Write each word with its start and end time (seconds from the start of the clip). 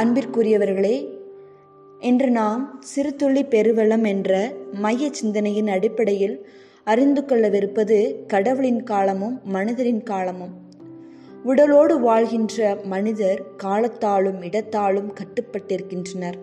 அன்பிற்குரியவர்களே 0.00 0.96
இன்று 2.00 2.30
நாம் 2.30 2.80
சிறுதுள்ளி 2.94 3.42
பெருவெள்ளம் 3.44 4.04
என்ற 4.04 4.52
மைய 4.72 5.08
சிந்தனையின் 5.12 5.68
அடிப்படையில் 5.68 6.46
அறிந்து 6.84 7.22
கொள்ளவிருப்பது 7.22 8.26
கடவுளின் 8.26 8.82
காலமும் 8.82 9.40
மனிதரின் 9.44 10.02
காலமும். 10.02 10.52
உடலோடு 11.44 12.00
வாழ்கின்ற 12.00 12.76
மனிதர் 12.84 13.42
காலத்தாலும் 13.56 14.42
இடத்தாலும் 14.42 15.10
கட்டுப்பட்டிருக்கின்றனர். 15.12 16.38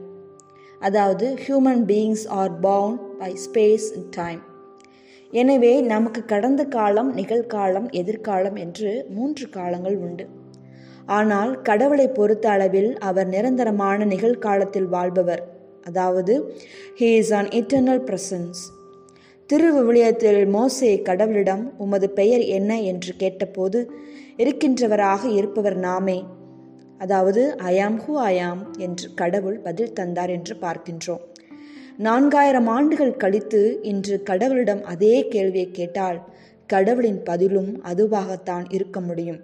அதாவது 0.80 1.38
human 1.48 1.84
beings 1.86 2.28
are 2.28 2.60
bound 2.60 3.00
by 3.18 3.36
space 3.46 3.88
and 3.96 4.10
time 4.10 4.42
எனவே 5.32 5.82
நமக்கு 5.82 6.26
கடந்த 6.26 6.66
காலம் 6.66 7.18
நிகழ்காலம் 7.18 7.92
எதிர்காலம் 7.92 8.56
என்று 8.56 9.06
மூன்று 9.10 9.50
காலங்கள் 9.50 9.96
உண்டு. 9.96 10.42
ஆனால் 11.06 11.62
கடவுளை 11.62 12.08
பொறுத்த 12.08 12.50
அளவில் 12.50 12.98
அவர் 12.98 13.28
நிரந்தரமான 13.28 14.06
நிகழ்காலத்தில் 14.06 14.88
வாழ்பவர். 14.88 15.52
அதாவது 15.84 16.56
he 17.00 17.16
is 17.16 17.34
an 17.34 17.48
eternal 17.48 18.04
presence 18.06 18.62
திருவிவிலியத்தில் 19.54 20.48
மோசே 20.48 21.02
கடவுளிடம் 21.06 21.72
உமது 21.78 22.10
பெயர் 22.10 22.40
என்ன? 22.40 22.82
என்று 22.82 23.14
கேட்டபோது 23.18 23.92
இருக்கின்றவராக 24.38 25.26
இருப்பவர் 25.26 25.76
நாமே. 25.76 26.26
அதாவது 26.98 27.56
அயாம் 27.64 27.98
ஹூ 28.08 28.14
அயாம் 28.18 28.78
என்று 28.78 29.14
கடவுள் 29.14 29.60
பதில் 29.60 29.94
தந்தார் 29.94 30.30
என்று 30.30 30.56
பார்க்கின்றோம். 30.56 31.22
நான்காயிரம் 31.98 32.66
ஆண்டுகள் 32.66 33.18
கழித்து 33.18 33.80
இன்று 33.82 34.24
கடவுளிடம் 34.30 34.82
அதே 34.82 35.28
கேள்வியை 35.28 35.72
கேட்டால் 35.72 36.22
கடவுளின் 36.68 37.24
பதிலும் 37.24 37.82
அதுவாகத்தான் 37.84 38.66
இருக்க 38.70 39.00
முடியும். 39.00 39.40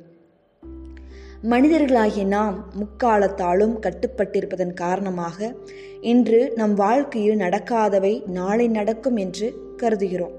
மனிதர்களாகிய 1.44 2.24
நாம் 2.24 2.66
முக்காலத்தாலும் 2.80 3.76
கட்டுப்பட்டிருப்பதன் 3.80 4.74
காரணமாக 4.74 5.56
இன்று 6.02 6.52
நம் 6.56 6.74
வாழ்க்கையில் 6.74 7.40
நடக்காதவை 7.40 8.28
நாளை 8.28 8.68
நடக்கும் 8.68 9.16
என்று 9.16 9.54
கருதுகிறோம். 9.78 10.34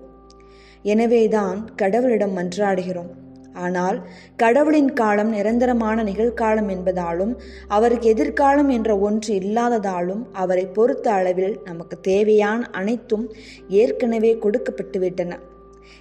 எனவேதான் 0.82 1.70
கடவுளிடம் 1.82 2.36
மன்றாடுகிறோம். 2.36 3.08
ஆனால் 3.52 4.08
கடவுளின் 4.36 4.92
காலம் 4.92 5.30
நிரந்தரமான 5.30 6.04
நிகழ்காலம் 6.04 6.68
என்பதாலும் 6.68 7.36
அவருக்கு 7.68 8.08
எதிர்காலம் 8.08 8.68
என்ற 8.68 8.98
ஒன்று 8.98 9.34
இல்லாததாலும் 9.34 10.22
அவரை 10.32 10.66
பொறுத்த 10.66 11.10
அளவில் 11.10 11.60
நமக்கு 11.64 12.00
தேவையான 12.00 12.68
அனைத்தும் 12.72 13.32
ஏற்கனவே 13.68 14.34
கொடுக்கப்பட்டுவிட்டன. 14.34 15.38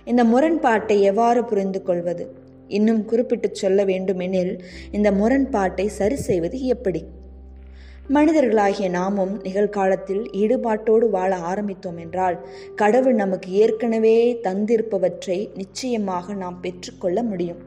இந்த 0.06 0.24
முரண்பாட்டை 0.24 1.02
எவ்வாறு 1.02 1.46
புரிந்து 1.46 1.82
கொள்வது 1.82 2.48
இன்னும் 2.70 3.06
குறிப்பிட்டு 3.06 3.50
சொல்ல 3.52 3.84
வேண்டுமெனில் 3.84 4.64
இந்த 4.92 5.12
முரண்பாட்டை 5.12 5.88
சரி 5.88 6.16
செய்வது 6.16 6.66
எப்படி? 6.66 7.06
மனிதர்களாகிய 8.14 8.90
நாமும் 8.90 9.42
நிகழ்காலத்தில் 9.42 10.30
ஈடுபாட்டோடு 10.34 11.10
வாழ 11.10 11.38
ஆரம்பித்தோம் 11.38 12.00
என்றால் 12.00 12.48
கடவுள் 12.76 13.14
நமக்கு 13.14 13.52
ஏற்கனவே 13.52 14.40
தந்திருப்பவற்றை 14.44 15.56
நிச்சயமாக 15.56 16.34
நாம் 16.34 16.62
பெற்றுக்கொள்ள 16.62 17.24
முடியும். 17.24 17.62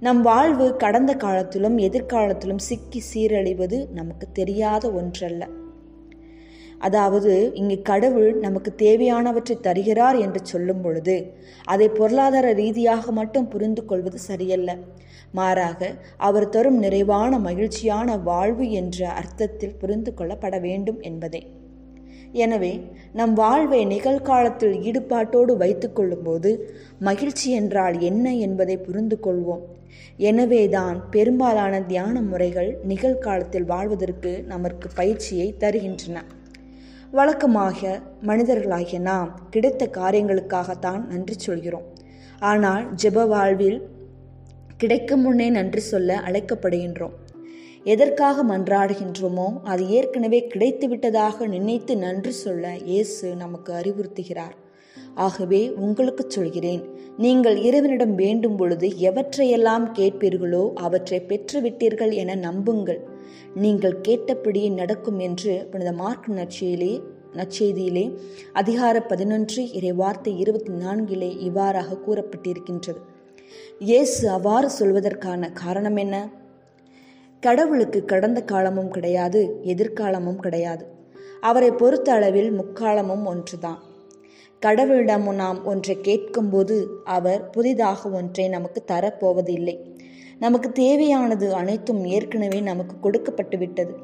நம் 0.00 0.22
வாழ்வு 0.22 0.76
கடந்த 0.76 1.14
காலத்திலும் 1.14 1.78
எதிர்காலத்திலும் 1.78 2.58
சிக்கி 2.58 3.02
சீரழிவது 3.14 3.86
நமக்கு 3.90 4.28
தெரியாத 4.32 4.90
ஒன்றல்ல. 4.90 5.48
அதாவது 6.78 7.52
இங்கு 7.54 7.82
கடவுள் 7.82 8.34
நமக்கு 8.38 8.74
தேவையானவற்றை 8.76 9.60
தருகிறார் 9.60 10.18
என்று 10.18 10.40
சொல்லும் 10.42 10.80
பொழுது 10.80 11.34
அதை 11.64 11.88
பொருளாதார 11.88 12.52
ரீதியாக 12.52 13.10
மட்டும் 13.10 13.48
புரிந்து 13.48 13.84
கொள்வது 13.84 14.18
சரியல்ல. 14.18 14.76
மாறாக 15.32 15.92
அவர் 16.16 16.48
தரும் 16.48 16.78
நிறைவான 16.78 17.38
மகிழ்ச்சியான 17.38 18.16
வாழ்வு 18.16 18.70
என்ற 18.70 19.08
அர்த்தத்தில் 19.08 19.78
புரிந்து 19.78 20.14
கொள்ளப்பட 20.14 20.60
வேண்டும் 20.60 21.00
என்பதே. 21.00 21.42
எனவே 22.32 22.80
நம் 23.12 23.32
வாழ்வை 23.32 23.84
நிகழ்காலத்தில் 23.84 24.76
ஈடுபாட்டோடு 24.78 25.56
வைத்துக் 25.56 25.96
கொள்ளும்போது 25.96 26.50
மகிழ்ச்சி 26.98 27.50
என்றால் 27.50 28.00
என்ன 28.00 28.34
என்பதை 28.34 28.76
புரிந்து 28.76 29.18
கொள்வோம். 29.22 29.64
எனவேதான் 30.16 31.10
பெரும்பாலான 31.10 31.80
தியான 31.80 32.20
முறைகள் 32.20 32.78
நிகழ்காலத்தில் 32.84 33.64
வாழ்வதற்கு 33.64 34.44
நமக்கு 34.46 34.88
பயிற்சியை 34.94 35.56
தருகின்றன. 35.58 36.18
வழக்கமாக 37.10 38.00
மனிதர்களாகிய 38.22 38.98
நாம் 39.00 39.38
கிடைத்த 39.50 39.88
காரியங்களுக்காகத்தான் 39.92 41.06
நன்றி 41.06 41.34
சொல்கிறோம். 41.38 41.84
ஆனால் 42.38 42.94
ஜெப 42.94 43.26
வாழ்வில் 43.26 43.88
கிடைக்கும் 44.76 45.20
முன்னே 45.20 45.50
நன்றி 45.50 45.80
சொல்ல 45.80 46.20
அழைக்கப்படுகின்றோம். 46.26 47.14
எதற்காக 47.84 48.44
மன்றாடுகின்றோமோ 48.44 49.60
அது 49.62 49.88
ஏற்கனவே 49.88 50.46
கிடைத்து 50.46 50.88
விட்டதாக 50.88 51.46
நினைத்து 51.46 51.96
நன்றி 51.96 52.30
சொல்ல 52.30 52.74
இயேசு 52.76 53.34
நமக்கு 53.34 53.72
அறிவுறுத்துகிறார். 53.72 54.54
ஆகவே 55.14 55.72
உங்களுக்கு 55.76 56.24
சொல்கிறேன் 56.28 56.82
நீங்கள் 57.16 57.56
இறைவனிடம் 57.56 58.14
வேண்டும் 58.14 58.56
பொழுது 58.56 58.88
எவற்றையெல்லாம் 58.88 59.86
கேட்பீர்களோ 59.94 60.72
அவற்றை 60.74 61.22
பெற்றுவிட்டீர்கள் 61.28 62.12
என 62.12 62.34
நம்புங்கள். 62.34 63.00
நீங்கள் 63.56 64.00
கேட்டபடியே 64.00 64.68
நடக்கும் 64.68 65.18
என்று 65.18 65.68
புனித 65.70 65.92
மார்க் 65.92 66.30
நற்செய்தியிலே 66.30 67.00
நற்செய்தியிலே 67.32 68.18
அதிகார 68.52 69.02
பதினொன்று 69.02 69.72
இறை 69.72 69.92
வார்த்தை 69.92 70.38
இருபத்தி 70.38 70.72
நான்கிலே 70.72 71.38
இவ்வாறாக 71.38 71.98
கூறப்பட்டிருக்கின்றது. 72.06 72.96
இயேசு 73.78 74.30
அவ்வாறு 74.30 74.70
சொல்வதற்கான 74.78 75.52
காரணம் 75.52 75.96
என்ன? 75.96 76.30
கடவுளுக்கு 77.40 78.04
கடந்த 78.04 78.42
காலமும் 78.42 78.88
கிடையாது 78.88 79.58
எதிர்காலமும் 79.62 80.36
கிடையாது. 80.36 80.86
அவரை 81.40 81.70
பொறுத்த 81.70 82.12
அளவில் 82.12 82.50
முக்காலமும் 82.52 83.24
ஒன்றுதான். 83.24 83.82
கடவுளிடம் 84.66 85.34
நாம் 85.34 85.64
ஒன்றை 85.64 86.00
கேட்கும்போது 86.00 86.88
அவர் 87.04 87.50
புதிதாக 87.50 88.10
ஒன்றை 88.10 88.48
நமக்கு 88.48 88.82
தரப்போவதில்லை. 88.86 89.95
நமக்கு 90.38 90.72
தேவையானது 90.72 91.54
அனைத்தும் 91.54 92.04
ஏற்கனவே 92.04 92.60
நமக்கு 92.60 92.94
கொடுக்கப்பட்டு 93.00 93.58
விட்டது. 93.58 93.94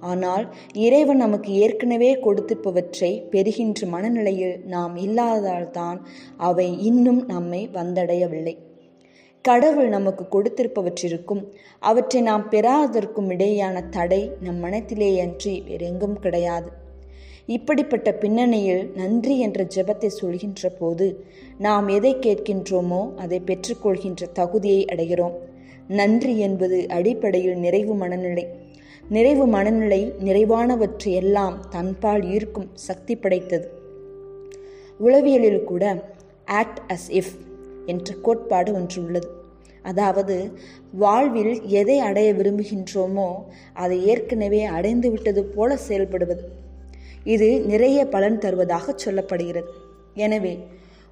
ஆனால் 0.00 0.44
இறைவன் 0.72 1.16
நமக்கு 1.16 1.52
ஏற்கனவே 1.52 2.14
கொடுத்திருப்பவற்றை 2.14 3.10
பெறுகின்ற 3.30 3.86
மனநிலையில் 3.86 4.56
நாம் 4.64 4.96
இல்லாததால்தான் 4.96 5.98
அவை 6.36 6.68
இன்னும் 6.82 7.26
நம்மை 7.26 7.68
வந்தடையவில்லை. 7.72 8.56
கடவுள் 9.44 9.88
நமக்கு 9.88 10.24
கொடுத்திருப்பவற்றிற்கும் 10.24 11.42
அவற்றை 11.78 12.20
நாம் 12.22 12.44
பெறாததற்கும் 12.50 13.28
இடையேயான 13.28 13.82
தடை 13.88 14.30
நம் 14.40 14.64
மனத்திலேயன்றி 14.64 15.54
வேறெங்கும் 15.64 16.18
கிடையாது. 16.18 16.70
இப்படிப்பட்ட 17.46 18.12
பின்னணியில் 18.12 18.90
நன்றி 18.94 19.38
என்ற 19.38 19.66
ஜெபத்தை 19.74 20.06
சொல்கின்ற 20.06 20.68
போது 20.68 21.06
நாம் 21.58 21.88
எதை 21.88 22.14
கேட்கின்றோமோ 22.16 23.14
அதை 23.14 23.42
பெற்றுக்கொள்கின்ற 23.46 24.32
தகுதியை 24.32 24.84
அடைகிறோம். 24.84 25.36
நன்றி 25.88 26.38
என்பது 26.38 26.88
அடிப்படையில் 26.88 27.56
நிறைவு 27.56 27.94
மனநிலை. 27.94 28.48
நிறைவு 29.08 29.46
மனநிலை 29.46 30.12
நிறைவானவற்றை 30.24 31.12
எல்லாம் 31.12 31.66
தன்பால் 31.70 32.22
ஈர்க்கும் 32.24 32.70
சக்தி 32.74 33.16
படைத்தது. 33.16 33.68
உளவியலில் 35.00 35.64
கூட 35.64 36.04
ஆக்ட் 36.44 36.92
அஸ் 36.92 37.12
இஃப் 37.12 37.34
என்ற 37.86 38.14
கோட்பாடு 38.22 38.74
ஒன்று 38.74 39.04
உள்ளது. 39.04 39.28
அதாவது 39.82 40.52
வாழ்வில் 40.92 41.62
எதை 41.62 41.98
அடைய 41.98 42.32
விரும்புகின்றோமோ 42.32 43.34
அதை 43.72 44.06
ஏற்கனவே 44.06 44.62
அடைந்து 44.62 45.10
விட்டது 45.10 45.44
போல 45.44 45.78
செயல்படுவது. 45.88 46.40
இது 47.24 47.60
நிறைய 47.60 48.06
பலன் 48.06 48.38
தருவதாக 48.38 48.94
சொல்லப்படுகிறது. 49.04 49.70
எனவே 50.14 50.58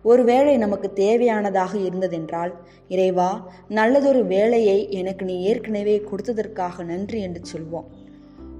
ஒருவேளை 0.05 0.57
நமக்கு 0.57 0.91
தேவையானதாக 0.95 1.73
இருந்ததென்றால் 1.75 2.53
இறைவா 2.89 3.53
நல்லதொரு 3.69 4.27
வேலையை 4.27 4.91
எனக்கு 4.91 5.25
நீ 5.25 5.43
ஏற்கனவே 5.43 6.03
கொடுத்ததற்காக 6.11 6.85
நன்றி 6.85 7.21
என்று 7.21 7.41
சொல்வோம். 7.53 7.85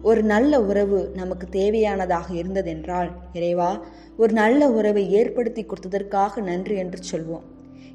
ஒரு 0.03 0.23
நல்ல 0.23 0.63
உறவு 0.63 1.11
நமக்கு 1.15 1.47
தேவையானதாக 1.51 2.33
இருந்ததென்றால் 2.33 3.11
இறைவா 3.33 3.85
ஒரு 4.17 4.33
நல்ல 4.33 4.71
உறவை 4.71 5.13
ஏற்படுத்தி 5.13 5.67
கொடுத்ததற்காக 5.67 6.43
நன்றி 6.43 6.77
என்று 6.77 6.99
சொல்வோம். 7.13 7.43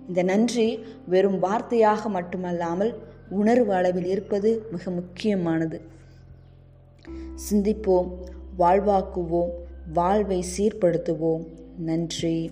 இந்த 0.08 0.24
நன்றி 0.24 0.80
வெறும் 1.08 1.44
வார்த்தையாக 1.44 2.10
மட்டுமல்லாமல் 2.10 2.94
உணர்வு 3.30 3.74
அளவில் 3.74 4.06
இருப்பது 4.06 4.66
மிக 4.72 4.92
முக்கியமானது. 4.92 5.82
சிந்திப்போம் 7.50 8.10
வாழ்வாக்குவோம் 8.60 9.50
வாழ்வை 9.94 10.44
சீர்படுத்துவோம். 10.58 11.46
நன்றி. 11.78 12.52